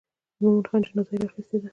[0.37, 1.67] د مومن خان جنازه یې راخیستې ده.